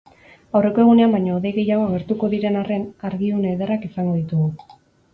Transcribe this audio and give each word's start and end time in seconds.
Aurreko 0.59 0.81
egunean 0.85 1.13
baino 1.17 1.35
hodei 1.35 1.51
gehiago 1.59 1.85
agertuko 1.89 2.31
diren 2.33 2.59
arren, 2.65 2.91
argiune 3.13 3.55
ederrak 3.55 3.89
izango 3.93 4.21
ditugu. 4.21 4.79